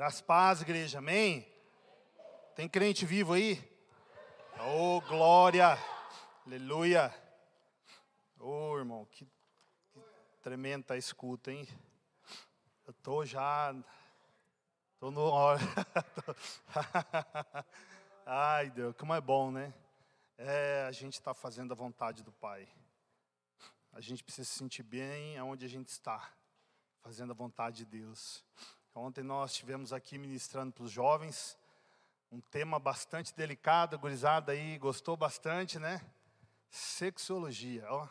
[0.00, 1.46] Graças paz, igreja, amém?
[2.56, 3.62] Tem crente vivo aí?
[4.58, 5.76] Oh, glória,
[6.46, 7.14] aleluia.
[8.38, 9.26] Oh, irmão, que,
[9.92, 11.68] que tremenda escuta, hein?
[12.86, 13.74] Eu tô já,
[14.98, 15.30] tô no.
[18.24, 19.70] Ai, Deus, como é bom, né?
[20.38, 22.66] É, a gente está fazendo a vontade do Pai.
[23.92, 26.32] A gente precisa se sentir bem aonde a gente está,
[27.02, 28.42] fazendo a vontade de Deus.
[29.02, 31.56] Ontem nós estivemos aqui ministrando para os jovens,
[32.30, 36.02] um tema bastante delicado, gurizada aí gostou bastante, né?
[36.68, 38.06] Sexologia, ó.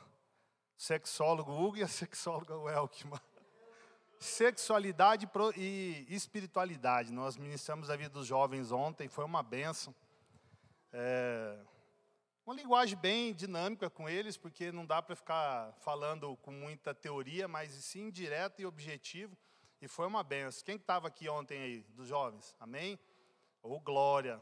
[0.75, 3.21] Sexólogo Hugo e a sexóloga Welkman.
[4.19, 7.13] Sexualidade e espiritualidade.
[7.13, 9.93] Nós ministramos a vida dos jovens ontem, foi uma benção.
[10.91, 11.55] É,
[12.43, 17.47] uma linguagem bem dinâmica com eles, porque não dá para ficar falando com muita teoria,
[17.47, 19.37] mas sim direto e objetivo
[19.81, 20.63] e foi uma benção.
[20.65, 22.55] Quem estava aqui ontem aí, dos jovens?
[22.59, 22.99] Amém?
[23.61, 24.41] Ou oh, glória.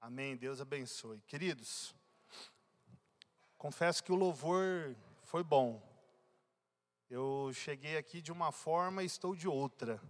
[0.00, 0.36] Amém.
[0.36, 1.20] Deus abençoe.
[1.26, 1.94] Queridos,
[3.58, 5.82] confesso que o louvor foi bom.
[7.10, 10.00] Eu cheguei aqui de uma forma e estou de outra.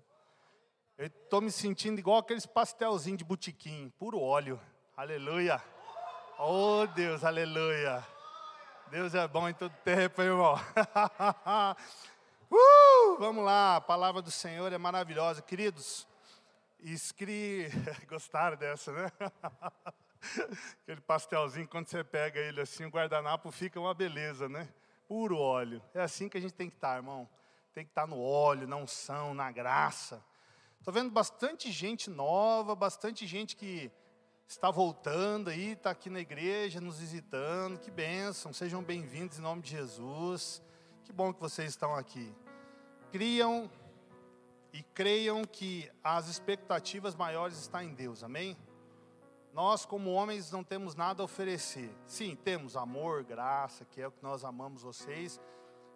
[0.96, 4.60] Eu estou me sentindo igual aqueles pastelzinhos de botiquim, puro óleo.
[4.96, 5.60] Aleluia.
[6.38, 8.06] Oh Deus, aleluia.
[8.90, 10.54] Deus é bom em todo tempo, irmão.
[12.54, 15.40] Uh, vamos lá, a palavra do Senhor é maravilhosa.
[15.40, 16.06] Queridos,
[16.80, 17.70] escri...
[18.06, 19.10] gostaram dessa, né?
[20.82, 24.68] Aquele pastelzinho, quando você pega ele assim, o guardanapo fica uma beleza, né?
[25.08, 25.82] Puro óleo.
[25.94, 27.26] É assim que a gente tem que estar, irmão.
[27.72, 30.22] Tem que estar no óleo, na unção, na graça.
[30.78, 33.90] Estou vendo bastante gente nova, bastante gente que
[34.46, 37.78] está voltando aí, está aqui na igreja, nos visitando.
[37.78, 40.62] Que bênção, sejam bem-vindos em nome de Jesus.
[41.02, 42.41] Que bom que vocês estão aqui
[43.12, 43.70] criam
[44.72, 48.56] e creiam que as expectativas maiores estão em Deus, amém?
[49.52, 51.94] Nós, como homens, não temos nada a oferecer.
[52.06, 55.38] Sim, temos amor, graça, que é o que nós amamos vocês,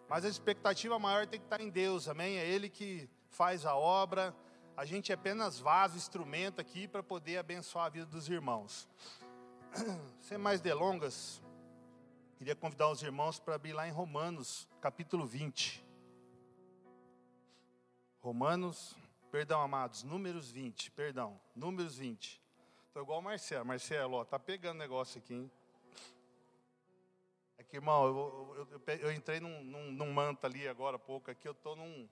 [0.07, 2.37] mas a expectativa maior tem que estar em Deus, amém?
[2.37, 4.33] É Ele que faz a obra,
[4.77, 8.87] a gente é apenas vaso, instrumento aqui para poder abençoar a vida dos irmãos.
[10.21, 11.41] Sem mais delongas,
[12.37, 15.86] queria convidar os irmãos para abrir lá em Romanos, capítulo 20.
[18.27, 18.93] Romanos,
[19.31, 22.41] perdão, amados, Números 20, perdão, Números 20.
[22.85, 23.65] Estou igual o Marcelo.
[23.65, 25.51] Marcelo, ó, tá pegando negócio aqui, hein?
[27.57, 31.31] Aqui, irmão, eu, eu, eu, eu entrei num, num, num, manto ali agora há pouco,
[31.31, 32.05] aqui eu tô num,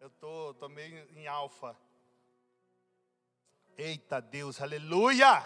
[0.00, 1.74] eu tô, tô meio em alfa.
[3.78, 5.42] Eita Deus, aleluia!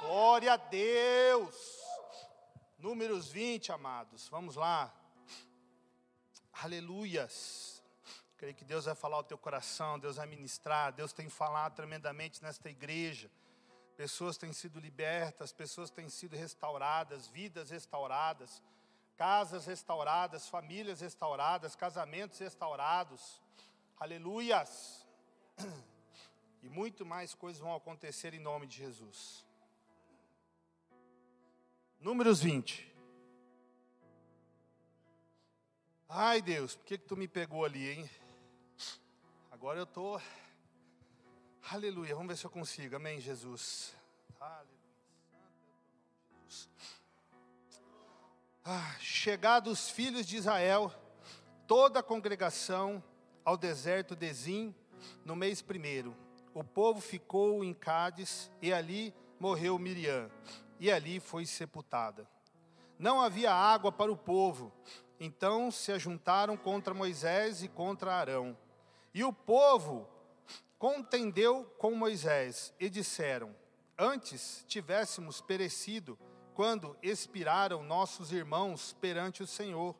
[0.00, 1.80] Glória a Deus!
[2.76, 4.94] Números 20, amados, vamos lá.
[6.52, 7.73] Aleluias.
[8.36, 12.42] Creio que Deus vai falar ao teu coração, Deus vai ministrar, Deus tem falado tremendamente
[12.42, 13.30] nesta igreja.
[13.96, 18.62] Pessoas têm sido libertas, pessoas têm sido restauradas, vidas restauradas,
[19.16, 23.40] casas restauradas, famílias restauradas, casamentos restaurados.
[23.98, 25.06] Aleluias!
[26.64, 29.44] E muito mais coisas vão acontecer em nome de Jesus.
[32.00, 32.90] Números 20.
[36.08, 38.10] Ai Deus, por que, que tu me pegou ali, hein?
[39.64, 40.20] Agora eu estou.
[41.70, 42.14] Aleluia.
[42.14, 42.96] Vamos ver se eu consigo.
[42.96, 43.96] Amém, Jesus.
[44.38, 44.68] Aleluia.
[46.42, 46.68] Jesus.
[48.62, 50.92] Ah, chegados os filhos de Israel,
[51.66, 53.02] toda a congregação
[53.42, 54.74] ao deserto de Zim,
[55.24, 56.14] no mês primeiro.
[56.52, 60.30] O povo ficou em Cádiz e ali morreu Miriam,
[60.78, 62.28] e ali foi sepultada.
[62.98, 64.70] Não havia água para o povo,
[65.18, 68.54] então se ajuntaram contra Moisés e contra Arão
[69.14, 70.08] e o povo
[70.76, 73.54] contendeu com Moisés e disseram:
[73.96, 76.18] Antes tivéssemos perecido
[76.52, 79.94] quando expiraram nossos irmãos perante o Senhor.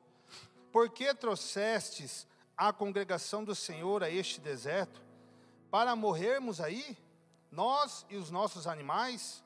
[0.72, 2.26] Por que trouxestes
[2.56, 5.00] a congregação do Senhor a este deserto?
[5.70, 6.98] Para morrermos aí,
[7.50, 9.44] nós e os nossos animais?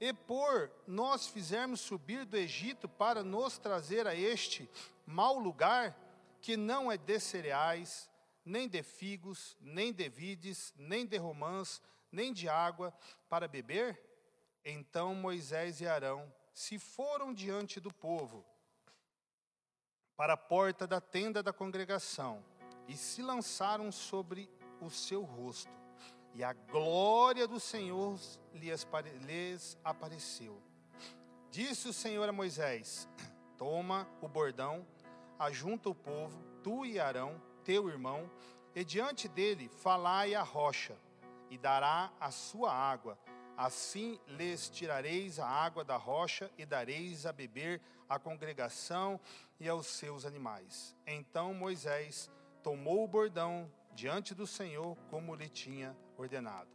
[0.00, 4.68] E por nós fizermos subir do Egito para nos trazer a este
[5.06, 5.96] mau lugar,
[6.40, 8.10] que não é de cereais,
[8.46, 12.96] nem de figos, nem de vides, nem de romãs, nem de água
[13.28, 14.00] para beber?
[14.64, 18.46] Então Moisés e Arão se foram diante do povo
[20.16, 22.42] para a porta da tenda da congregação
[22.88, 24.48] e se lançaram sobre
[24.80, 25.70] o seu rosto.
[26.32, 28.18] E a glória do Senhor
[28.52, 28.86] lhes
[29.82, 30.62] apareceu.
[31.50, 33.08] Disse o Senhor a Moisés:
[33.56, 34.86] Toma o bordão,
[35.38, 38.30] ajunta o povo, tu e Arão, teu irmão,
[38.76, 40.96] e diante dele falai a rocha,
[41.50, 43.18] e dará a sua água.
[43.56, 49.18] Assim lhes tirareis a água da rocha e dareis a beber à congregação
[49.58, 50.94] e aos seus animais.
[51.06, 52.30] Então Moisés
[52.62, 56.70] tomou o bordão diante do Senhor, como lhe tinha ordenado.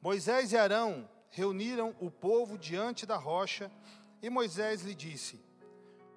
[0.00, 3.70] Moisés e Arão reuniram o povo diante da rocha,
[4.22, 5.40] e Moisés lhe disse: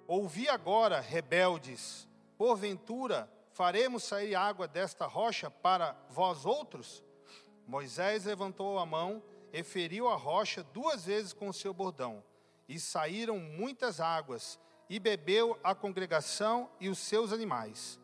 [0.06, 2.09] Ouvi agora, rebeldes,
[2.40, 7.04] porventura faremos sair água desta rocha para vós outros?
[7.68, 9.22] Moisés levantou a mão
[9.52, 12.24] e feriu a rocha duas vezes com o seu bordão,
[12.66, 14.58] e saíram muitas águas,
[14.90, 18.00] e bebeu a congregação e os seus animais.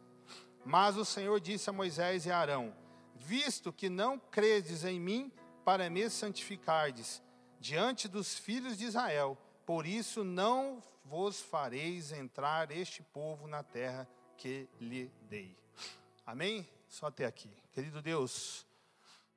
[0.66, 2.76] Mas o Senhor disse a Moisés e a Arão:
[3.16, 5.32] Visto que não credes em mim
[5.64, 7.24] para me santificardes
[7.58, 14.06] diante dos filhos de Israel, por isso não vos fareis entrar este povo na terra
[14.38, 15.58] que lhe dei.
[16.26, 16.68] Amém?
[16.88, 17.50] Só até aqui.
[17.74, 18.66] Querido Deus,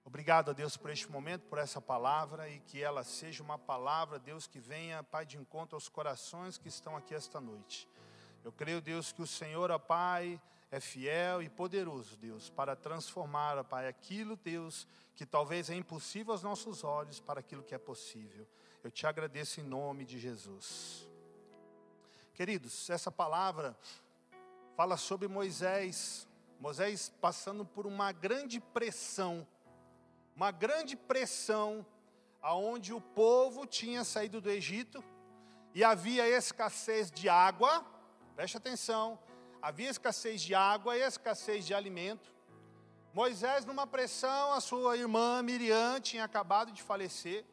[0.08, 4.18] Obrigado a Deus por este momento, por essa palavra e que ela seja uma palavra,
[4.18, 7.86] Deus, que venha, Pai, de encontro aos corações que estão aqui esta noite.
[8.42, 10.40] Eu creio, Deus, que o Senhor, ó Pai,
[10.70, 16.32] é fiel e poderoso, Deus, para transformar, ó Pai, aquilo, Deus, que talvez é impossível
[16.32, 18.48] aos nossos olhos, para aquilo que é possível.
[18.82, 21.06] Eu te agradeço em nome de Jesus.
[22.32, 23.76] Queridos, essa palavra
[24.78, 26.28] fala sobre Moisés,
[26.60, 29.44] Moisés passando por uma grande pressão
[30.36, 31.84] uma grande pressão
[32.40, 35.02] aonde o povo tinha saído do Egito
[35.74, 37.84] e havia escassez de água.
[38.36, 39.18] Preste atenção,
[39.60, 42.32] havia escassez de água e escassez de alimento.
[43.12, 47.44] Moisés numa pressão, a sua irmã Miriam tinha acabado de falecer.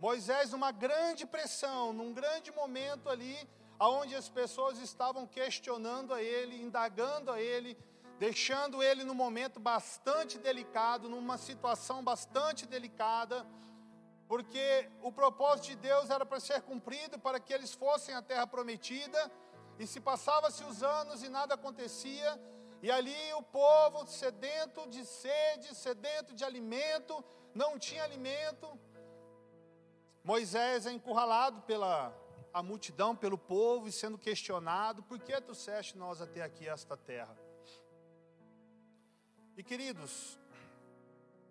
[0.00, 6.60] Moisés numa grande pressão, num grande momento ali, aonde as pessoas estavam questionando a ele,
[6.60, 7.78] indagando a ele,
[8.18, 13.46] deixando ele num momento bastante delicado, numa situação bastante delicada,
[14.26, 18.46] porque o propósito de Deus era para ser cumprido, para que eles fossem à terra
[18.46, 19.30] prometida,
[19.78, 22.38] e se passava-se os anos e nada acontecia,
[22.82, 28.78] e ali o povo sedento de sede, sedento de alimento, não tinha alimento.
[30.22, 32.12] Moisés é encurralado pela
[32.52, 37.36] a multidão, pelo povo, e sendo questionado: por que trouxeste nós até aqui, esta terra?
[39.56, 40.38] E queridos,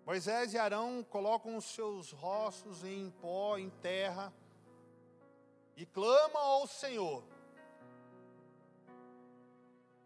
[0.06, 4.32] Moisés e Arão colocam os seus rostos em pó, em terra,
[5.76, 7.22] e clamam ao Senhor.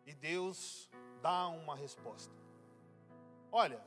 [0.05, 0.91] E Deus
[1.21, 2.35] dá uma resposta.
[3.53, 3.81] Olha,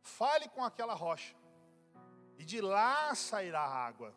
[0.00, 1.34] fale com aquela rocha,
[2.38, 4.14] e de lá sairá água.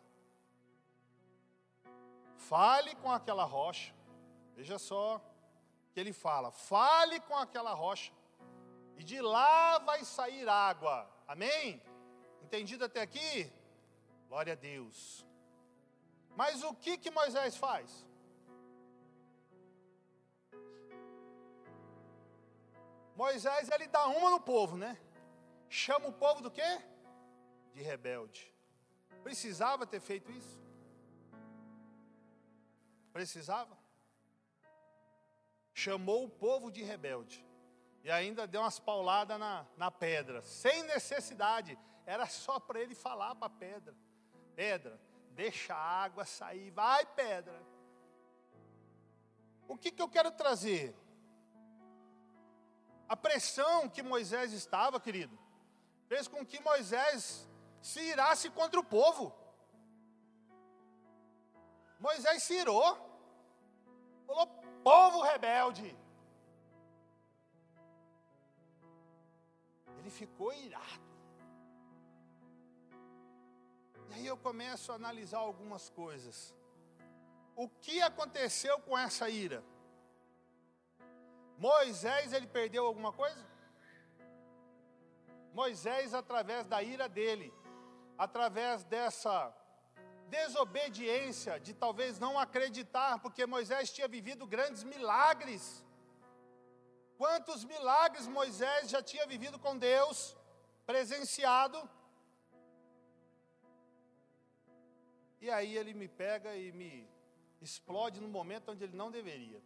[2.38, 3.92] Fale com aquela rocha.
[4.54, 5.20] Veja só
[5.92, 8.12] que ele fala: fale com aquela rocha
[8.96, 11.08] e de lá vai sair água.
[11.26, 11.82] Amém?
[12.42, 13.52] Entendido até aqui?
[14.28, 15.26] Glória a Deus.
[16.36, 18.06] Mas o que que Moisés faz?
[23.16, 24.96] Moisés ele dá uma no povo, né?
[25.68, 26.80] Chama o povo do quê?
[27.74, 28.54] De rebelde.
[29.24, 30.67] Precisava ter feito isso?
[33.18, 33.76] Precisava?
[35.74, 37.44] Chamou o povo de rebelde.
[38.04, 41.76] E ainda deu umas pauladas na, na pedra, sem necessidade.
[42.06, 43.92] Era só para ele falar para a pedra:
[44.54, 45.00] Pedra,
[45.32, 47.60] deixa a água sair, vai pedra.
[49.66, 50.94] O que, que eu quero trazer?
[53.08, 55.36] A pressão que Moisés estava, querido,
[56.06, 57.48] fez com que Moisés
[57.82, 59.36] se irasse contra o povo.
[61.98, 63.07] Moisés se irou,
[64.28, 64.46] falou:
[64.84, 65.96] povo rebelde.
[70.08, 71.06] ele ficou irado.
[74.08, 76.54] E aí eu começo a analisar algumas coisas.
[77.54, 79.62] O que aconteceu com essa ira?
[81.58, 83.46] Moisés, ele perdeu alguma coisa?
[85.52, 87.52] Moisés, através da ira dele,
[88.16, 89.54] através dessa
[90.28, 95.84] desobediência, de talvez não acreditar, porque Moisés tinha vivido grandes milagres.
[97.16, 100.36] Quantos milagres Moisés já tinha vivido com Deus,
[100.86, 101.78] presenciado.
[105.40, 107.08] E aí ele me pega e me
[107.60, 109.60] explode no momento onde ele não deveria.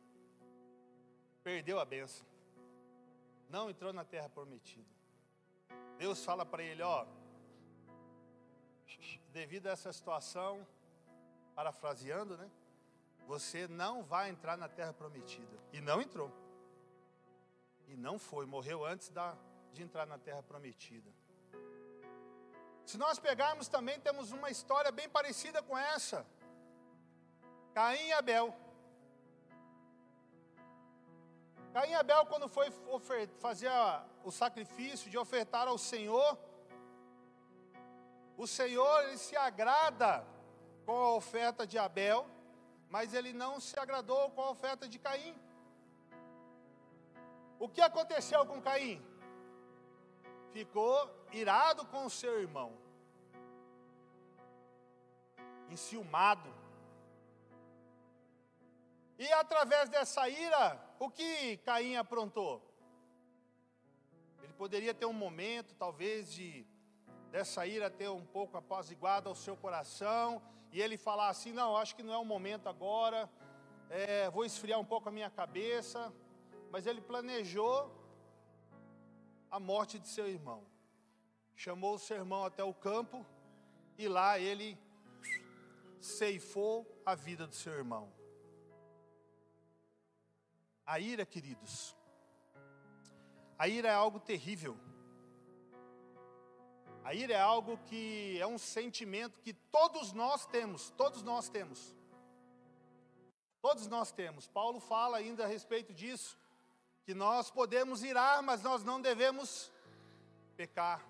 [1.42, 2.26] Perdeu a benção.
[3.48, 4.92] Não entrou na terra prometida.
[5.98, 7.06] Deus fala para ele, ó,
[9.32, 10.66] devido a essa situação,
[11.54, 12.50] parafraseando, né?
[13.26, 15.56] Você não vai entrar na terra prometida.
[15.72, 16.30] E não entrou.
[17.88, 19.36] E não foi, morreu antes da,
[19.72, 21.10] de entrar na terra prometida.
[22.84, 26.26] Se nós pegarmos também, temos uma história bem parecida com essa.
[27.72, 28.54] Caim e Abel.
[31.72, 32.70] Caim e Abel, quando foi
[33.38, 33.70] fazer
[34.24, 36.38] o sacrifício de ofertar ao Senhor,
[38.36, 40.26] o Senhor ele se agrada
[40.84, 42.26] com a oferta de Abel,
[42.88, 45.34] mas ele não se agradou com a oferta de Caim.
[47.58, 49.00] O que aconteceu com Caim?
[50.52, 50.96] Ficou
[51.32, 52.76] irado com o seu irmão,
[55.70, 56.52] enciumado.
[59.18, 62.60] E através dessa ira, o que Caim aprontou?
[64.42, 66.66] Ele poderia ter um momento, talvez, de
[67.32, 71.96] dessa ira ter um pouco apaziguado ao seu coração, e ele falar assim: não, acho
[71.96, 73.28] que não é o momento agora,
[73.88, 76.12] é, vou esfriar um pouco a minha cabeça,
[76.70, 77.90] mas ele planejou
[79.50, 80.62] a morte de seu irmão.
[81.56, 83.24] Chamou o seu irmão até o campo
[83.96, 84.78] e lá ele
[86.00, 88.12] ceifou a vida do seu irmão.
[90.84, 91.96] A ira, queridos,
[93.58, 94.76] a ira é algo terrível.
[97.04, 101.94] A ira é algo que é um sentimento que todos nós temos, todos nós temos.
[103.60, 104.46] Todos nós temos.
[104.46, 106.38] Paulo fala ainda a respeito disso
[107.04, 109.72] que nós podemos irar, mas nós não devemos
[110.56, 111.04] pecar.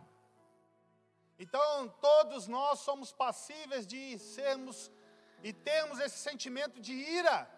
[1.38, 4.90] Então, todos nós somos passíveis de sermos
[5.42, 7.50] e temos esse sentimento de ira,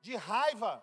[0.00, 0.82] de raiva.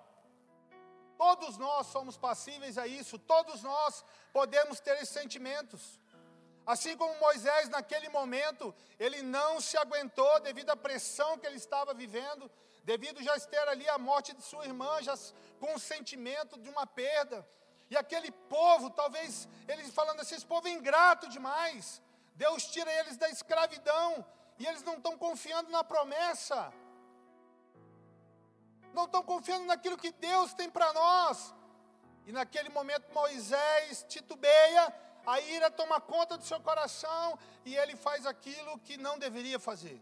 [1.18, 6.00] Todos nós somos passíveis a isso, todos nós podemos ter esses sentimentos.
[6.65, 11.93] Assim como Moisés, naquele momento, ele não se aguentou devido à pressão que ele estava
[11.93, 12.50] vivendo,
[12.84, 15.15] devido já ter ali a morte de sua irmã, já
[15.60, 17.48] com o sentimento de uma perda.
[17.89, 22.01] E aquele povo, talvez eles falando assim, esse povo é ingrato demais.
[22.34, 24.25] Deus tira eles da escravidão
[24.57, 26.74] e eles não estão confiando na promessa.
[28.91, 31.53] Não estão confiando naquilo que Deus tem para nós.
[32.25, 34.93] E naquele momento Moisés titubeia,
[35.25, 40.01] a ira toma conta do seu coração e ele faz aquilo que não deveria fazer.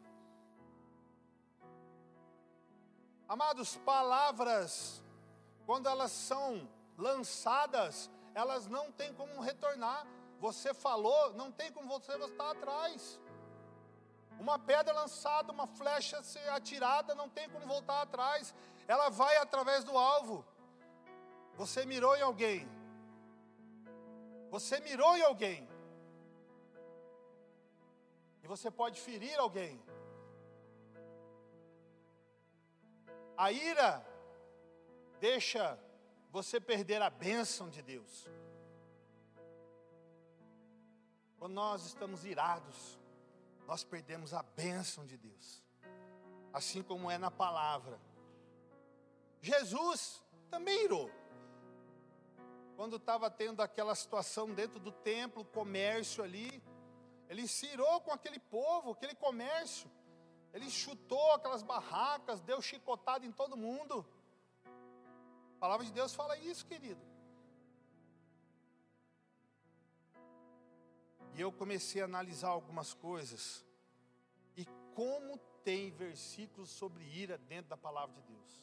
[3.27, 5.01] Amados, palavras,
[5.65, 10.05] quando elas são lançadas, elas não têm como retornar.
[10.39, 13.19] Você falou, não tem como você voltar atrás.
[14.39, 16.21] Uma pedra lançada, uma flecha
[16.53, 18.53] atirada, não tem como voltar atrás.
[18.87, 20.45] Ela vai através do alvo.
[21.55, 22.72] Você mirou em alguém.
[24.53, 25.67] Você mirou em alguém.
[28.43, 29.83] E você pode ferir alguém.
[33.35, 34.05] A ira
[35.19, 35.79] deixa
[36.29, 38.29] você perder a bênção de Deus.
[41.39, 42.99] Quando nós estamos irados,
[43.65, 45.63] nós perdemos a bênção de Deus.
[46.53, 47.99] Assim como é na palavra.
[49.41, 51.09] Jesus também irou.
[52.75, 56.63] Quando estava tendo aquela situação dentro do templo, comércio ali,
[57.29, 59.89] ele se irou com aquele povo, aquele comércio.
[60.53, 64.05] Ele chutou aquelas barracas, deu chicotada em todo mundo.
[65.57, 67.01] A palavra de Deus fala isso, querido.
[71.35, 73.65] E eu comecei a analisar algumas coisas.
[74.55, 78.61] E como tem versículos sobre ira dentro da palavra de Deus.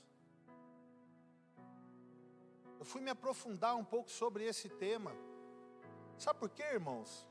[2.80, 5.12] Eu fui me aprofundar um pouco sobre esse tema.
[6.16, 7.28] Sabe por quê, irmãos?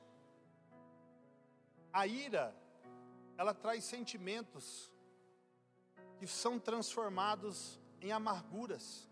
[1.91, 2.55] A ira
[3.35, 4.93] ela traz sentimentos
[6.19, 9.09] que são transformados em amarguras.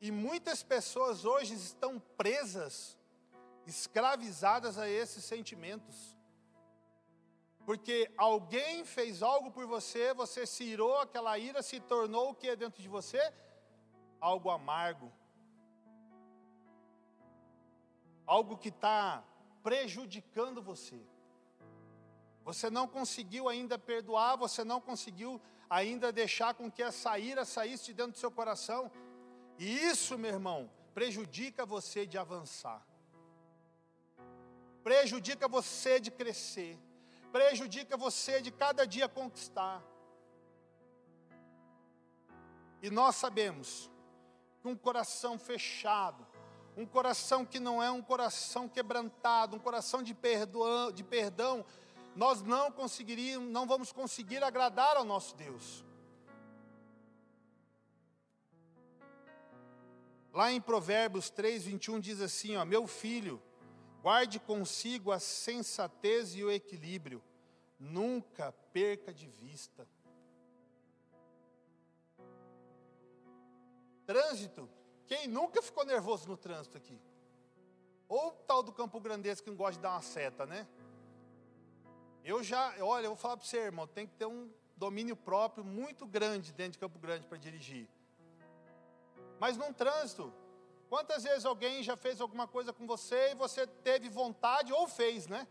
[0.00, 2.96] E muitas pessoas hoje estão presas,
[3.66, 6.13] escravizadas a esses sentimentos.
[7.64, 12.54] Porque alguém fez algo por você, você se irou, aquela ira se tornou o que
[12.54, 13.32] dentro de você?
[14.20, 15.10] Algo amargo.
[18.26, 19.24] Algo que está
[19.62, 21.00] prejudicando você.
[22.44, 25.40] Você não conseguiu ainda perdoar, você não conseguiu
[25.70, 28.90] ainda deixar com que essa ira saísse de dentro do seu coração.
[29.58, 32.86] E isso, meu irmão, prejudica você de avançar.
[34.82, 36.78] Prejudica você de crescer.
[37.34, 39.82] Prejudica você de cada dia conquistar.
[42.80, 43.90] E nós sabemos
[44.60, 46.24] que um coração fechado,
[46.76, 51.66] um coração que não é um coração quebrantado, um coração de perdão, de perdão,
[52.14, 55.84] nós não conseguiríamos, não vamos conseguir agradar ao nosso Deus.
[60.32, 63.42] Lá em Provérbios 3, 21 diz assim: ó, Meu filho,
[64.04, 67.22] guarde consigo a sensatez e o equilíbrio,
[67.80, 69.88] nunca perca de vista.
[74.04, 74.68] Trânsito,
[75.06, 77.00] quem nunca ficou nervoso no trânsito aqui?
[78.06, 80.68] Ou tal do Campo Grandense que não gosta de dar uma seta, né?
[82.22, 85.64] Eu já, olha, eu vou falar para você, irmão, tem que ter um domínio próprio
[85.64, 87.88] muito grande dentro de Campo Grande para dirigir.
[89.40, 90.30] Mas num trânsito,
[90.88, 95.26] quantas vezes alguém já fez alguma coisa com você e você teve vontade ou fez,
[95.26, 95.46] né?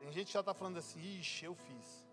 [0.00, 2.04] Tem gente que já está falando assim, ixi, eu fiz.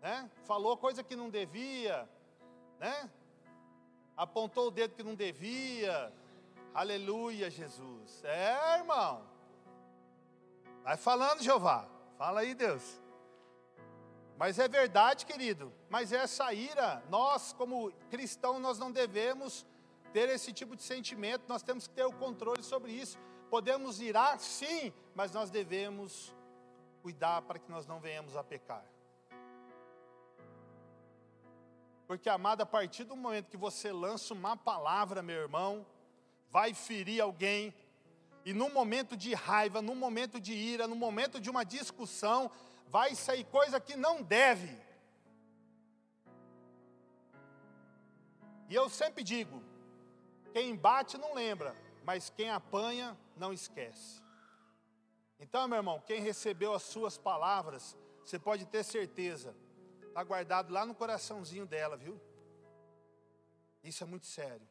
[0.00, 0.30] Né?
[0.44, 2.08] Falou coisa que não devia,
[2.78, 3.10] né?
[4.16, 6.12] Apontou o dedo que não devia.
[6.74, 8.24] Aleluia, Jesus.
[8.24, 9.22] É, irmão.
[10.82, 11.88] Vai falando, Jeová.
[12.16, 13.00] Fala aí, Deus.
[14.38, 15.72] Mas é verdade, querido.
[15.88, 19.66] Mas essa ira, nós, como cristãos, nós não devemos
[20.12, 21.44] ter esse tipo de sentimento.
[21.48, 23.18] Nós temos que ter o controle sobre isso.
[23.50, 26.34] Podemos irar, sim, mas nós devemos
[27.02, 28.84] cuidar para que nós não venhamos a pecar.
[32.06, 35.86] Porque, amado, a partir do momento que você lança uma palavra, meu irmão,
[36.50, 37.74] vai ferir alguém,
[38.44, 42.50] e no momento de raiva, no momento de ira, no momento de uma discussão,
[42.88, 44.76] vai sair coisa que não deve.
[48.68, 49.62] E eu sempre digo:
[50.52, 54.22] quem bate não lembra, mas quem apanha não esquece.
[55.38, 59.56] Então, meu irmão, quem recebeu as suas palavras, você pode ter certeza,
[60.06, 62.20] está guardado lá no coraçãozinho dela, viu?
[63.82, 64.68] Isso é muito sério.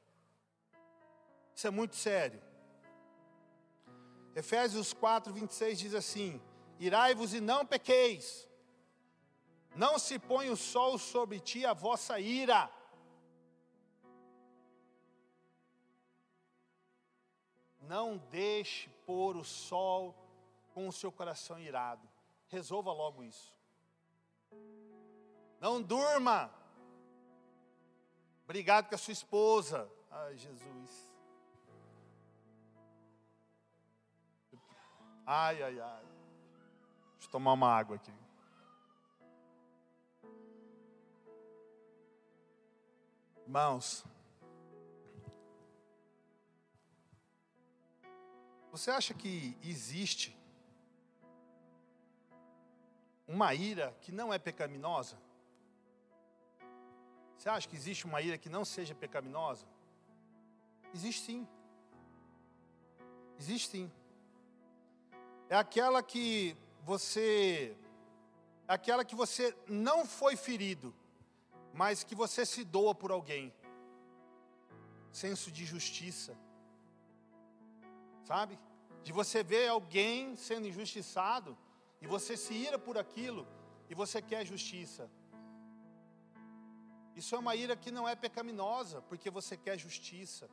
[1.54, 2.42] Isso é muito sério.
[4.36, 6.42] Efésios 4, 26 diz assim:
[6.80, 8.48] Irai-vos e não pequeis,
[9.76, 12.72] não se põe o sol sobre ti a vossa ira.
[17.92, 20.16] Não deixe pôr o sol
[20.74, 22.08] com o seu coração irado.
[22.48, 23.54] Resolva logo isso.
[25.60, 26.50] Não durma.
[28.46, 29.92] Obrigado com a sua esposa.
[30.10, 31.12] Ai, Jesus.
[35.26, 36.06] Ai, ai, ai.
[37.16, 38.14] Deixa eu tomar uma água aqui.
[43.44, 44.06] Irmãos,
[48.72, 50.36] você acha que existe
[53.28, 55.18] uma ira que não é pecaminosa?
[57.38, 59.66] Você acha que existe uma ira que não seja pecaminosa?
[60.94, 61.48] Existe sim.
[63.38, 63.92] Existe sim
[65.52, 67.76] é aquela que você
[68.66, 70.96] é aquela que você não foi ferido,
[71.74, 73.54] mas que você se doa por alguém.
[75.12, 76.38] Senso de justiça.
[78.24, 78.60] Sabe?
[79.04, 81.58] De você ver alguém sendo injustiçado
[82.02, 83.48] e você se ira por aquilo
[83.90, 85.10] e você quer justiça.
[87.16, 90.50] Isso é uma ira que não é pecaminosa, porque você quer justiça.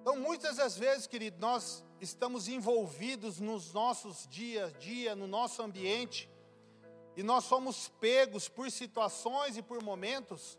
[0.00, 5.62] Então, muitas das vezes, querido, nós estamos envolvidos nos nossos dias a dia, no nosso
[5.62, 6.30] ambiente,
[7.16, 10.58] e nós somos pegos por situações e por momentos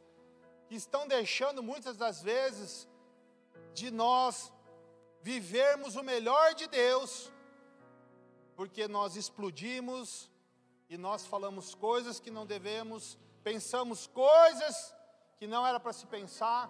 [0.68, 2.89] que estão deixando muitas das vezes
[3.80, 4.52] de nós
[5.22, 7.32] vivermos o melhor de Deus,
[8.56, 10.30] porque nós explodimos
[10.90, 14.94] e nós falamos coisas que não devemos, pensamos coisas
[15.38, 16.64] que não era para se pensar.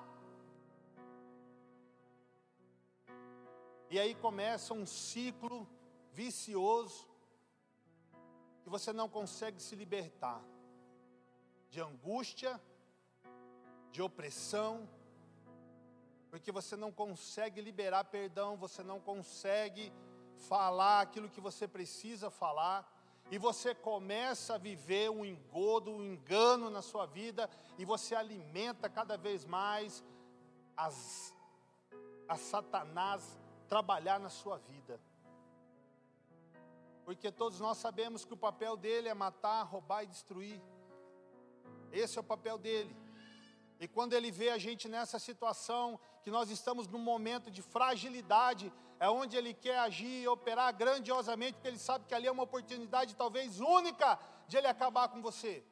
[3.89, 5.67] E aí começa um ciclo
[6.11, 7.07] vicioso
[8.63, 10.43] que você não consegue se libertar
[11.71, 12.61] de angústia,
[13.91, 14.87] de opressão,
[16.29, 19.91] porque você não consegue liberar perdão, você não consegue
[20.47, 22.89] falar aquilo que você precisa falar,
[23.31, 28.89] e você começa a viver um engodo, um engano na sua vida, e você alimenta
[28.89, 30.03] cada vez mais
[30.75, 31.33] as,
[32.27, 33.37] a Satanás
[33.67, 34.99] trabalhar na sua vida.
[37.05, 40.61] Porque todos nós sabemos que o papel dele é matar, roubar e destruir.
[41.91, 42.95] Esse é o papel dele.
[43.79, 48.71] E quando ele vê a gente nessa situação, que nós estamos num momento de fragilidade,
[48.99, 52.43] é onde ele quer agir e operar grandiosamente, porque ele sabe que ali é uma
[52.43, 55.63] oportunidade talvez única de ele acabar com você.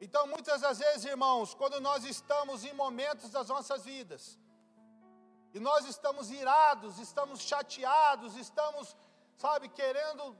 [0.00, 4.36] Então, muitas das vezes, irmãos, quando nós estamos em momentos das nossas vidas,
[5.54, 8.96] e nós estamos irados, estamos chateados, estamos,
[9.36, 10.36] sabe, querendo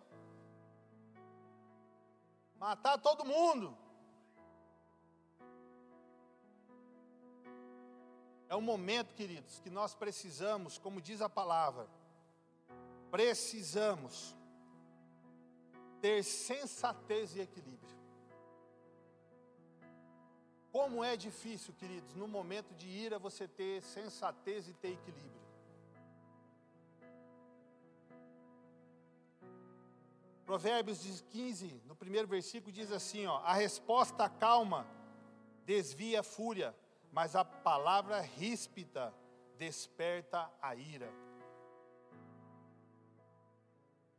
[2.57, 3.77] matar todo mundo.
[8.53, 11.89] É um momento, queridos, que nós precisamos, como diz a palavra,
[13.11, 14.37] precisamos
[16.03, 17.97] ter sensatez e equilíbrio.
[20.71, 25.41] Como é difícil, queridos, no momento de ira você ter sensatez e ter equilíbrio.
[30.45, 34.87] Provérbios 15, no primeiro versículo, diz assim: ó, a resposta calma
[35.65, 36.77] desvia a fúria,
[37.13, 39.15] mas a palavra ríspida
[39.59, 41.13] desperta a ira.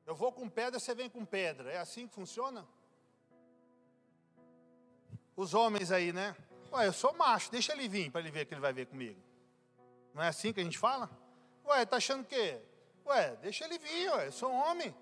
[0.06, 1.71] Eu vou com pedra, você vem com pedra.
[1.71, 2.67] É assim que funciona?
[5.36, 6.36] Os homens aí, né?
[6.71, 9.19] Ué, eu sou macho, deixa ele vir para ele ver que ele vai ver comigo.
[10.13, 11.10] Não é assim que a gente fala?
[11.65, 12.62] Ué, tá achando o quê?
[13.06, 14.95] Ué, deixa ele vir, ué, eu sou homem.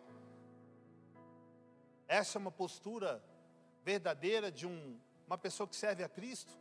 [2.08, 3.22] Essa é uma postura
[3.84, 6.54] verdadeira de um, uma pessoa que serve a Cristo?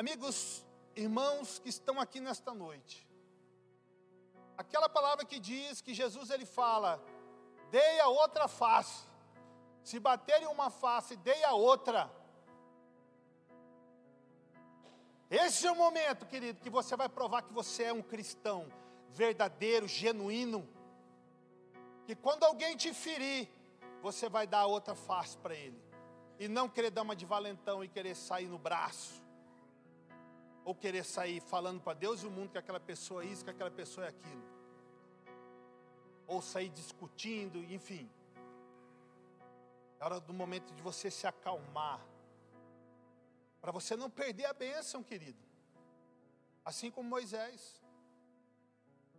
[0.00, 3.04] Amigos, irmãos que estão aqui nesta noite,
[4.56, 7.02] aquela palavra que diz que Jesus ele fala:
[7.68, 9.08] dei a outra face,
[9.82, 12.08] se baterem uma face, dei a outra.
[15.28, 18.72] Esse é o momento, querido, que você vai provar que você é um cristão
[19.08, 20.68] verdadeiro, genuíno.
[22.06, 23.48] Que quando alguém te ferir,
[24.00, 25.82] você vai dar outra face para ele.
[26.38, 29.26] E não querer dar uma de valentão e querer sair no braço.
[30.68, 33.48] Ou querer sair falando para Deus e o mundo que aquela pessoa é isso, que
[33.48, 34.44] aquela pessoa é aquilo.
[36.26, 38.06] Ou sair discutindo, enfim.
[39.98, 42.06] É hora do momento de você se acalmar.
[43.62, 45.42] Para você não perder a bênção, querido.
[46.62, 47.80] Assim como Moisés.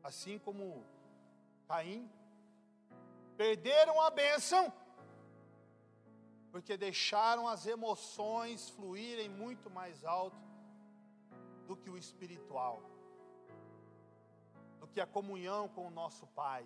[0.03, 0.85] Assim como
[1.67, 2.07] Caim
[3.35, 4.71] perderam a bênção,
[6.51, 10.48] porque deixaram as emoções fluírem muito mais alto
[11.69, 12.77] do que o espiritual,
[14.79, 16.63] do que a comunhão com o nosso Pai.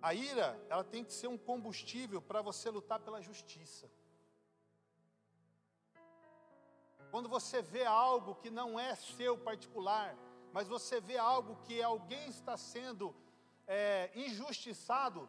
[0.00, 3.90] A ira, ela tem que ser um combustível para você lutar pela justiça.
[7.10, 10.16] Quando você vê algo que não é seu particular,
[10.52, 13.12] mas você vê algo que alguém está sendo
[13.66, 15.28] é, injustiçado,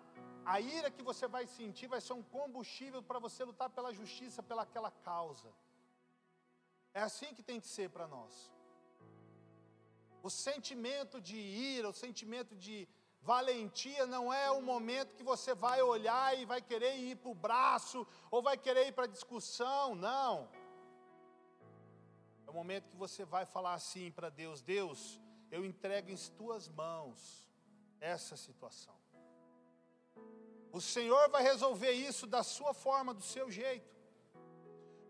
[0.53, 4.43] a ira que você vai sentir vai ser um combustível para você lutar pela justiça,
[4.51, 5.49] pelaquela causa.
[6.93, 8.33] É assim que tem que ser para nós.
[10.21, 12.77] O sentimento de ira, o sentimento de
[13.21, 17.41] valentia não é o momento que você vai olhar e vai querer ir para o
[17.47, 20.49] braço, ou vai querer ir para a discussão, não.
[22.45, 26.67] É o momento que você vai falar assim para Deus: Deus, eu entrego em tuas
[26.67, 27.49] mãos
[28.01, 29.00] essa situação.
[30.71, 33.91] O Senhor vai resolver isso da sua forma, do seu jeito.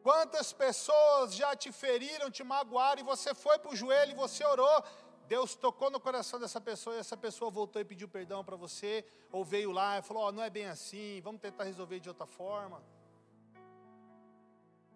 [0.01, 4.43] Quantas pessoas já te feriram, te magoaram, e você foi para o joelho e você
[4.43, 4.83] orou,
[5.27, 9.05] Deus tocou no coração dessa pessoa e essa pessoa voltou e pediu perdão para você,
[9.31, 12.25] ou veio lá e falou: oh, não é bem assim, vamos tentar resolver de outra
[12.25, 12.83] forma.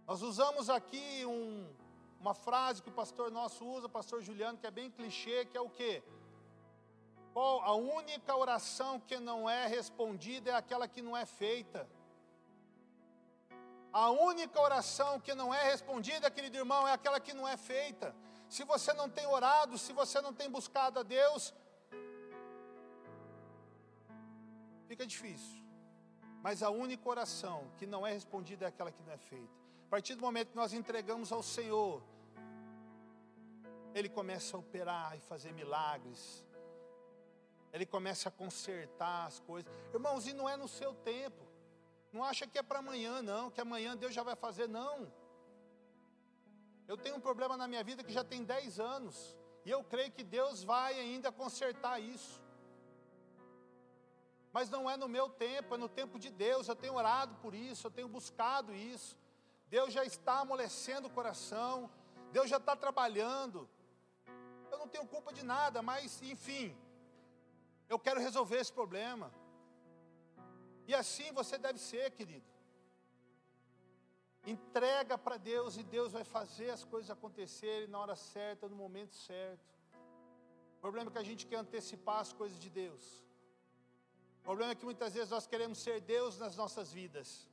[0.07, 1.67] Nós usamos aqui um,
[2.19, 5.55] uma frase que o pastor nosso usa, o pastor Juliano, que é bem clichê, que
[5.55, 6.03] é o quê?
[7.35, 11.87] A única oração que não é respondida é aquela que não é feita.
[13.91, 18.15] A única oração que não é respondida, querido irmão, é aquela que não é feita.
[18.47, 21.53] Se você não tem orado, se você não tem buscado a Deus,
[24.87, 25.61] fica difícil.
[26.41, 29.53] Mas a única oração que não é respondida é aquela que não é feita.
[29.87, 32.01] A partir do momento que nós entregamos ao Senhor,
[33.93, 36.45] ele começa a operar e fazer milagres.
[37.75, 39.69] Ele começa a consertar as coisas.
[39.93, 41.43] Irmãos, e não é no seu tempo.
[42.13, 45.11] Não acha que é para amanhã, não, que amanhã Deus já vai fazer, não.
[46.87, 49.35] Eu tenho um problema na minha vida que já tem 10 anos.
[49.65, 52.41] E eu creio que Deus vai ainda consertar isso.
[54.53, 56.69] Mas não é no meu tempo, é no tempo de Deus.
[56.69, 59.17] Eu tenho orado por isso, eu tenho buscado isso.
[59.67, 61.91] Deus já está amolecendo o coração,
[62.31, 63.67] Deus já está trabalhando
[64.75, 66.75] eu não tenho culpa de nada, mas enfim,
[67.89, 69.31] eu quero resolver esse problema.
[70.87, 72.45] E assim você deve ser, querido.
[74.45, 79.15] Entrega para Deus e Deus vai fazer as coisas acontecerem na hora certa, no momento
[79.15, 79.73] certo.
[80.77, 83.23] O problema é que a gente quer antecipar as coisas de Deus.
[84.41, 87.49] O problema é que muitas vezes nós queremos ser Deus nas nossas vidas.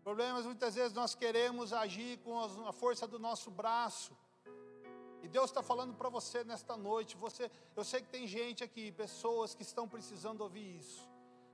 [0.00, 4.14] O problema é muitas vezes nós queremos agir com a força do nosso braço.
[5.22, 7.16] E Deus está falando para você nesta noite.
[7.16, 11.08] Você, eu sei que tem gente aqui, pessoas que estão precisando ouvir isso.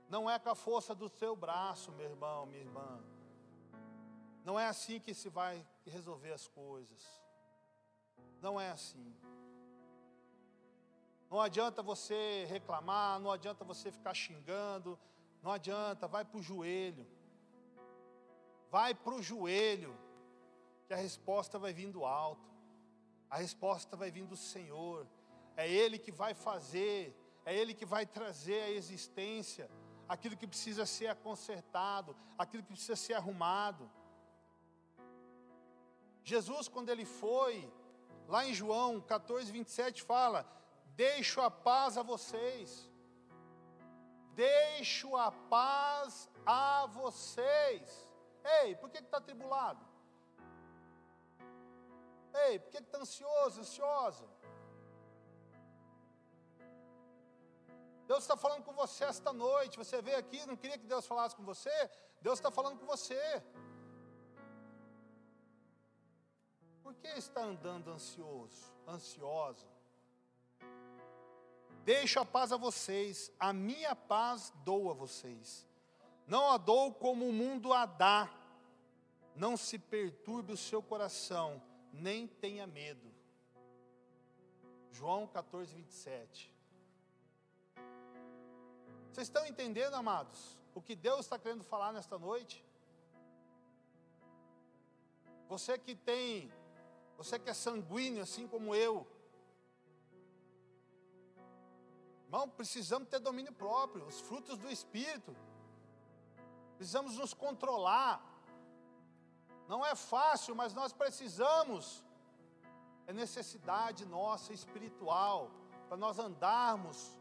[0.09, 3.03] Não é com a força do seu braço, meu irmão, minha irmã.
[4.43, 7.05] Não é assim que se vai resolver as coisas.
[8.41, 9.13] Não é assim.
[11.29, 14.97] Não adianta você reclamar, não adianta você ficar xingando,
[15.43, 17.05] não adianta, vai para o joelho.
[18.69, 19.97] Vai para o joelho,
[20.87, 22.49] que a resposta vai vir do alto,
[23.29, 25.07] a resposta vai vir do Senhor,
[25.55, 29.69] é Ele que vai fazer, é Ele que vai trazer à existência
[30.07, 33.89] aquilo que precisa ser consertado, aquilo que precisa ser arrumado.
[36.23, 37.71] Jesus, quando ele foi,
[38.27, 40.45] lá em João 14, 27, fala:
[40.95, 42.89] Deixo a paz a vocês,
[44.33, 48.07] deixo a paz a vocês.
[48.61, 49.86] Ei, por que está tribulado?
[52.45, 54.25] Ei, por que está ansioso, ansiosa?
[58.07, 59.77] Deus está falando com você esta noite.
[59.77, 61.75] Você veio aqui, não queria que Deus falasse com você?
[62.21, 63.21] Deus está falando com você.
[66.81, 69.67] Por que está andando ansioso, ansiosa?
[71.83, 75.67] Deixo a paz a vocês, a minha paz dou a vocês.
[76.25, 78.29] Não a dou como o mundo a dá.
[79.35, 81.61] Não se perturbe o seu coração,
[81.97, 83.13] nem tenha medo.
[84.91, 86.53] João 14, 27.
[89.11, 92.63] Vocês estão entendendo, amados, o que Deus está querendo falar nesta noite?
[95.49, 96.51] Você que tem
[97.17, 99.07] você que é sanguíneo, assim como eu.
[102.25, 105.35] Irmão, precisamos ter domínio próprio, os frutos do Espírito.
[106.75, 108.36] Precisamos nos controlar.
[109.67, 112.03] Não é fácil, mas nós precisamos.
[113.05, 115.51] É necessidade nossa espiritual
[115.87, 117.17] para nós andarmos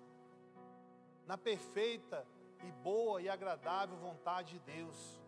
[1.27, 2.27] na perfeita
[2.65, 5.21] e boa e agradável vontade de Deus.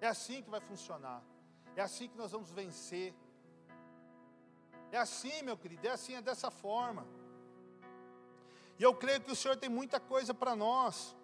[0.00, 1.22] É assim que vai funcionar.
[1.76, 3.14] É assim que nós vamos vencer.
[4.92, 7.06] É assim, meu querido, é assim, é dessa forma.
[8.78, 11.16] E eu creio que o Senhor tem muita coisa para nós.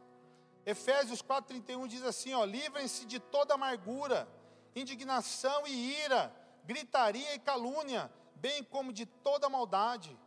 [0.64, 4.28] Efésios 4,31 diz assim: ó, livrem-se de toda amargura,
[4.74, 10.18] indignação e ira, gritaria e calúnia, bem como de toda maldade.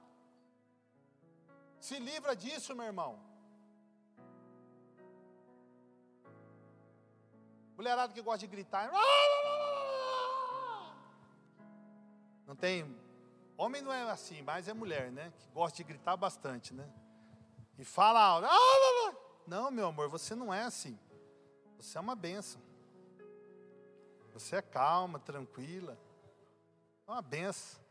[1.80, 3.20] Se livra disso, meu irmão.
[7.76, 8.92] Mulherada que gosta de gritar.
[12.46, 13.04] Não tem
[13.58, 15.32] Homem não é assim, mas é mulher, né?
[15.38, 16.90] Que gosta de gritar bastante, né?
[17.78, 18.42] E fala.
[18.46, 19.14] Ah,
[19.48, 20.98] não, meu amor, você não é assim.
[21.78, 22.62] Você é uma benção.
[24.34, 25.98] Você é calma, tranquila.
[27.08, 27.82] É uma benção.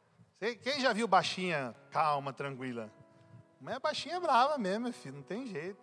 [0.63, 2.91] Quem já viu baixinha calma, tranquila?
[3.61, 5.81] Mas a baixinha é brava mesmo, meu filho, não tem jeito.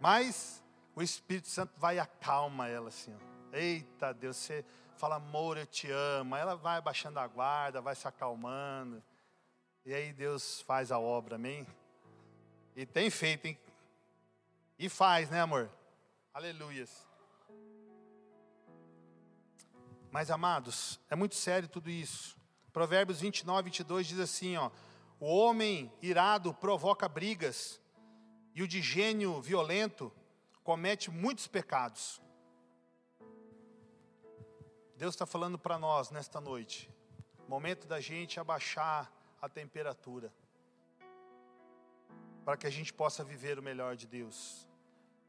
[0.00, 0.62] Mas
[0.94, 3.12] o Espírito Santo vai e acalma ela assim.
[3.14, 3.56] Ó.
[3.56, 4.64] Eita Deus, você
[4.96, 6.36] fala, amor, eu te amo.
[6.36, 9.02] Ela vai baixando a guarda, vai se acalmando.
[9.84, 11.66] E aí Deus faz a obra, amém?
[12.76, 13.58] E tem feito, hein?
[14.78, 15.68] E faz, né, amor?
[16.32, 17.11] Aleluias.
[20.12, 22.36] Mas, amados, é muito sério tudo isso.
[22.70, 24.70] Provérbios 29, 22 diz assim: ó,
[25.18, 27.80] O homem irado provoca brigas,
[28.54, 30.12] e o de gênio violento
[30.62, 32.20] comete muitos pecados.
[34.98, 36.90] Deus está falando para nós nesta noite.
[37.48, 40.30] Momento da gente abaixar a temperatura.
[42.44, 44.68] Para que a gente possa viver o melhor de Deus.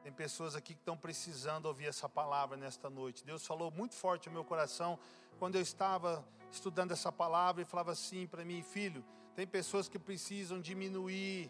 [0.04, 3.24] Tem pessoas aqui que estão precisando ouvir essa palavra nesta noite.
[3.24, 5.00] Deus falou muito forte no meu coração
[5.40, 9.98] quando eu estava estudando essa palavra e falava assim para mim, filho, tem pessoas que
[9.98, 11.50] precisam diminuir.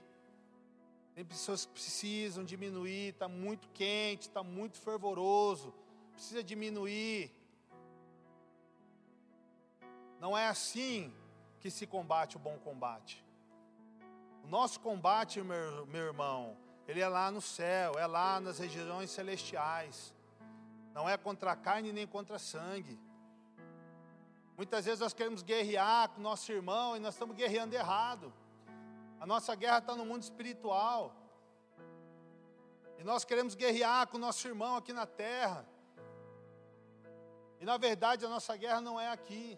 [1.16, 5.74] Tem pessoas que precisam diminuir, está muito quente, está muito fervoroso,
[6.14, 7.32] precisa diminuir.
[10.20, 11.12] Não é assim
[11.60, 13.24] que se combate o bom combate.
[14.44, 16.58] O nosso combate, meu, meu irmão,
[16.88, 20.14] ele é lá no céu, é lá nas regiões celestiais.
[20.94, 23.00] Não é contra carne nem contra sangue.
[24.56, 28.32] Muitas vezes nós queremos guerrear com nosso irmão e nós estamos guerreando errado.
[29.20, 31.16] A nossa guerra está no mundo espiritual.
[33.00, 35.66] E nós queremos guerrear com nosso irmão aqui na terra.
[37.60, 39.58] E na verdade a nossa guerra não é aqui.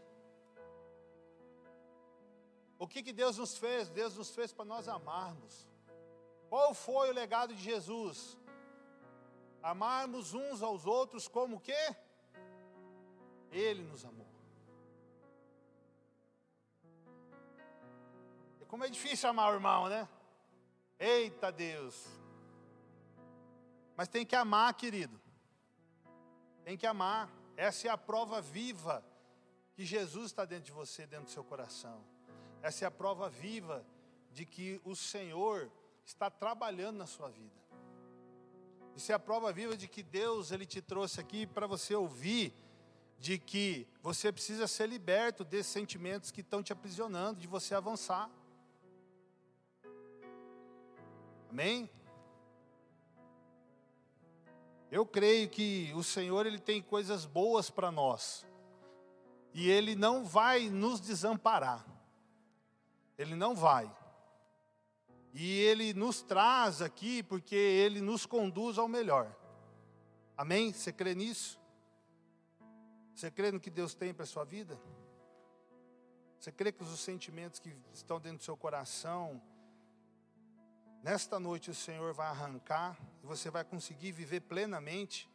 [2.78, 3.90] O que, que Deus nos fez?
[3.90, 5.68] Deus nos fez para nós amarmos.
[6.56, 8.38] Qual foi o legado de Jesus?
[9.62, 11.96] Amarmos uns aos outros como que?
[13.52, 14.32] Ele nos amou.
[18.62, 20.08] E como é difícil amar o irmão, né?
[20.98, 22.08] Eita Deus.
[23.98, 25.20] Mas tem que amar, querido.
[26.64, 27.30] Tem que amar.
[27.58, 29.04] Essa é a prova viva
[29.74, 32.02] que Jesus está dentro de você, dentro do seu coração.
[32.62, 33.86] Essa é a prova viva
[34.32, 35.70] de que o Senhor
[36.06, 37.56] está trabalhando na sua vida.
[38.96, 42.54] Isso é a prova viva de que Deus ele te trouxe aqui para você ouvir
[43.20, 48.30] de que você precisa ser liberto desses sentimentos que estão te aprisionando, de você avançar.
[51.50, 51.90] Amém?
[54.92, 58.46] Eu creio que o Senhor ele tem coisas boas para nós.
[59.54, 61.86] E ele não vai nos desamparar.
[63.18, 63.90] Ele não vai.
[65.38, 69.36] E ele nos traz aqui porque ele nos conduz ao melhor.
[70.38, 70.72] Amém?
[70.72, 71.60] Você crê nisso?
[73.14, 74.80] Você crê no que Deus tem para a sua vida?
[76.40, 79.42] Você crê que os sentimentos que estão dentro do seu coração,
[81.04, 85.30] nesta noite o Senhor vai arrancar e você vai conseguir viver plenamente?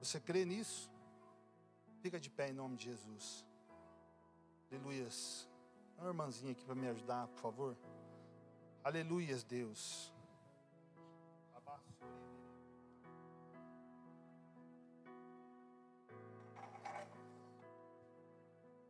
[0.00, 0.90] Você crê nisso?
[2.00, 3.46] Fica de pé em nome de Jesus.
[4.72, 5.48] Aleluias.
[5.96, 7.76] Uma irmãzinha aqui para me ajudar, por favor.
[8.88, 10.10] Aleluias, Deus.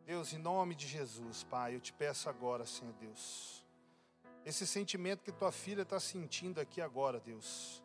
[0.07, 3.67] Deus, em nome de Jesus, Pai, eu te peço agora, Senhor Deus,
[4.47, 7.83] esse sentimento que tua filha está sentindo aqui agora, Deus.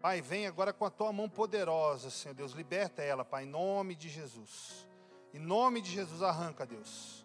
[0.00, 3.94] Pai, vem agora com a tua mão poderosa, Senhor Deus, liberta ela, Pai, em nome
[3.94, 4.84] de Jesus.
[5.32, 7.24] Em nome de Jesus, arranca, Deus.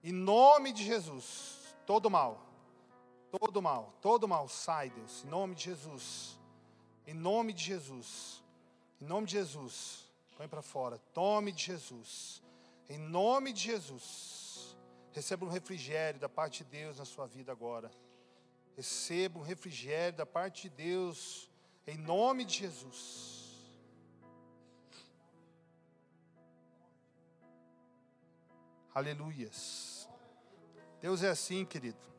[0.00, 2.51] Em nome de Jesus, todo mal,
[3.38, 6.38] todo mal, todo mal, sai, Deus, em nome de Jesus.
[7.06, 8.42] Em nome de Jesus.
[9.00, 10.08] Em nome de Jesus.
[10.36, 10.98] Põe para fora.
[11.12, 12.42] Tome de Jesus.
[12.88, 14.76] Em nome de Jesus,
[15.12, 17.90] receba um refrigério da parte de Deus na sua vida agora.
[18.76, 21.50] Receba um refrigério da parte de Deus,
[21.86, 23.40] em nome de Jesus.
[28.94, 30.06] Aleluias.
[31.00, 32.11] Deus é assim, querido.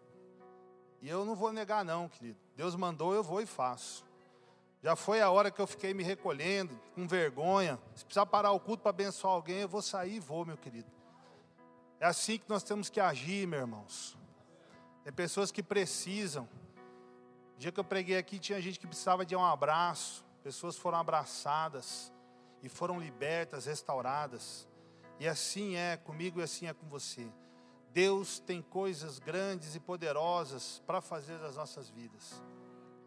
[1.03, 2.39] E eu não vou negar, não, querido.
[2.55, 4.05] Deus mandou, eu vou e faço.
[4.81, 7.77] Já foi a hora que eu fiquei me recolhendo, com vergonha.
[7.93, 10.89] Se precisar parar o culto para abençoar alguém, eu vou sair e vou, meu querido.
[11.99, 14.17] É assim que nós temos que agir, meus irmãos.
[15.03, 16.47] Tem pessoas que precisam.
[17.57, 20.23] O dia que eu preguei aqui, tinha gente que precisava de um abraço.
[20.41, 22.13] Pessoas foram abraçadas
[22.61, 24.65] e foram libertas, restauradas.
[25.19, 27.29] E assim é comigo e assim é com você.
[27.93, 32.41] Deus tem coisas grandes e poderosas para fazer das nossas vidas.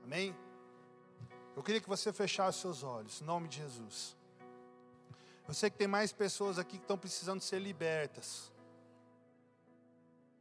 [0.05, 0.35] Amém?
[1.57, 4.17] Eu queria que você fechasse seus olhos, em nome de Jesus.
[5.49, 8.53] Eu sei que tem mais pessoas aqui que estão precisando ser libertas.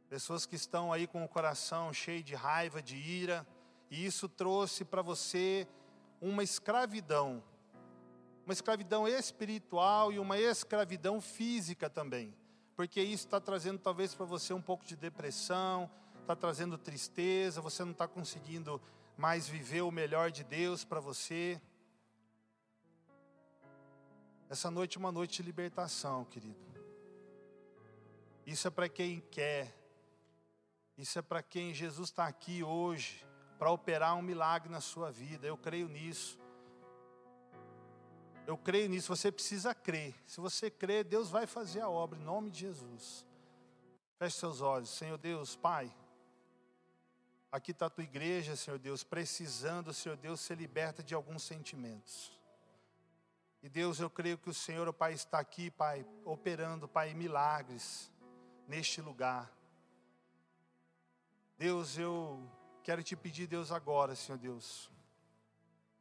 [0.08, 3.44] Pessoas que estão aí com o coração cheio de raiva, de ira,
[3.90, 5.66] e isso trouxe para você
[6.20, 7.42] uma escravidão.
[8.44, 12.32] Uma escravidão espiritual e uma escravidão física também.
[12.76, 17.82] Porque isso está trazendo talvez para você um pouco de depressão, está trazendo tristeza, você
[17.82, 18.80] não está conseguindo
[19.16, 21.60] mais viver o melhor de Deus para você.
[24.50, 26.66] Essa noite é uma noite de libertação, querido.
[28.44, 29.74] Isso é para quem quer.
[30.98, 33.26] Isso é para quem Jesus está aqui hoje
[33.58, 35.46] para operar um milagre na sua vida.
[35.46, 36.38] Eu creio nisso.
[38.46, 39.14] Eu creio nisso.
[39.14, 40.14] Você precisa crer.
[40.26, 43.26] Se você crer, Deus vai fazer a obra em nome de Jesus.
[44.18, 45.92] Feche seus olhos, Senhor Deus, Pai.
[47.50, 52.32] Aqui está a tua igreja, Senhor Deus, precisando, Senhor Deus, ser liberta de alguns sentimentos.
[53.62, 58.10] E Deus, eu creio que o Senhor, o Pai, está aqui, Pai, operando, Pai, milagres
[58.68, 59.50] neste lugar.
[61.58, 62.42] Deus, eu
[62.82, 64.90] quero te pedir, Deus, agora, Senhor Deus,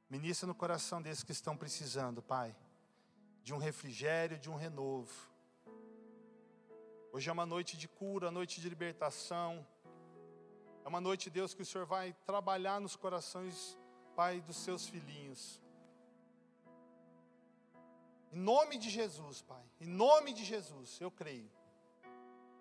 [0.09, 2.55] ministra no coração desses que estão precisando, Pai,
[3.43, 5.13] de um refrigério, de um renovo.
[7.11, 9.65] Hoje é uma noite de cura, noite de libertação.
[10.83, 13.77] É uma noite, Deus, que o Senhor vai trabalhar nos corações,
[14.15, 15.61] Pai, dos seus filhinhos.
[18.31, 19.63] Em nome de Jesus, Pai.
[19.79, 21.49] Em nome de Jesus, eu creio.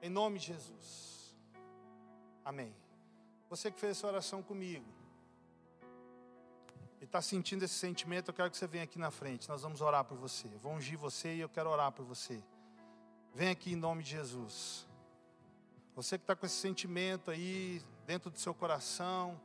[0.00, 1.34] Em nome de Jesus.
[2.44, 2.74] Amém.
[3.50, 5.03] Você que fez essa oração comigo
[7.04, 9.46] e está sentindo esse sentimento, eu quero que você venha aqui na frente.
[9.46, 10.48] Nós vamos orar por você.
[10.48, 12.42] Eu vou ungir você e eu quero orar por você.
[13.34, 14.86] Vem aqui em nome de Jesus.
[15.94, 19.38] Você que está com esse sentimento aí, dentro do seu coração,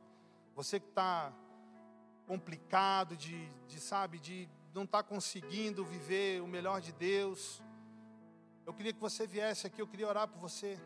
[0.56, 1.34] você que está
[2.26, 7.62] complicado de, de, sabe, de não estar tá conseguindo viver o melhor de Deus,
[8.66, 10.80] eu queria que você viesse aqui, eu queria orar por você.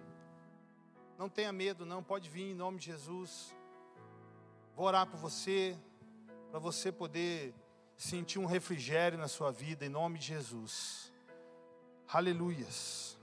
[1.19, 3.55] Não tenha medo, não, pode vir em nome de Jesus.
[4.75, 5.77] Vou orar por você,
[6.53, 7.51] para você poder
[7.97, 11.11] sentir um refrigério na sua vida, em nome de Jesus.
[12.07, 13.17] Aleluias.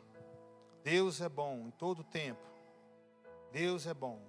[0.82, 2.42] Deus é bom em todo tempo.
[3.52, 4.20] Deus é bom.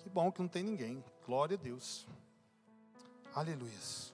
[0.00, 1.02] Que bom que não tem ninguém.
[1.24, 2.06] Glória a Deus.
[3.34, 4.00] Aleluias.